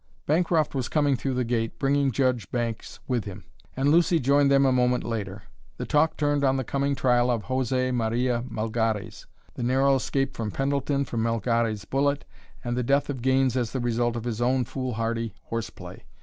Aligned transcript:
Bancroft 0.25 0.73
was 0.73 0.89
coming 0.89 1.15
through 1.15 1.35
the 1.35 1.43
gate, 1.43 1.77
bringing 1.77 2.09
Judge 2.09 2.49
Banks 2.49 2.99
with 3.07 3.25
him; 3.25 3.43
and 3.77 3.89
Lucy 3.89 4.19
joined 4.19 4.49
them 4.49 4.65
a 4.65 4.71
moment 4.71 5.03
later. 5.03 5.43
The 5.77 5.85
talk 5.85 6.17
turned 6.17 6.43
on 6.43 6.57
the 6.57 6.63
coming 6.63 6.95
trial 6.95 7.29
of 7.29 7.43
José 7.43 7.93
Maria 7.93 8.43
Melgares, 8.49 9.27
the 9.53 9.61
narrow 9.61 9.93
escape 9.97 10.39
of 10.39 10.53
Pendleton 10.53 11.05
from 11.05 11.21
Melgares' 11.21 11.85
bullet, 11.87 12.25
and 12.63 12.75
the 12.75 12.81
death 12.81 13.11
of 13.11 13.21
Gaines 13.21 13.55
as 13.55 13.73
the 13.73 13.79
result 13.79 14.15
of 14.15 14.23
his 14.23 14.41
own 14.41 14.65
foolhardy 14.65 15.35
horse 15.43 15.69
play. 15.69 16.05